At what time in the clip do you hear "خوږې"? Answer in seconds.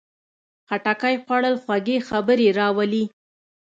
1.63-1.97